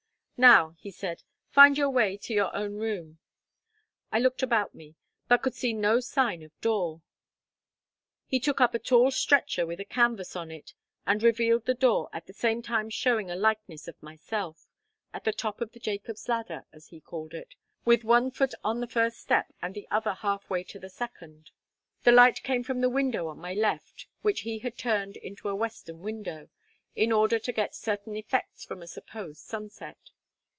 [0.43, 1.21] "Now," he said,
[1.51, 3.19] "find your way to your own room."
[4.11, 4.95] I looked about me,
[5.27, 7.03] but could see no sign of door.
[8.25, 10.73] He took up a tall stretcher with a canvas on it,
[11.05, 14.65] and revealed the door, at the same time showing a likeness of myself,
[15.13, 17.53] at the top of the Jacob's ladder, as he called it,
[17.85, 21.51] with me foot on the first step, and the other half way to the second.
[22.01, 25.55] The light came from the window on my left, which he had turned into a
[25.55, 26.49] western window,
[26.95, 29.99] in order to get certain effects from a supposed sunset.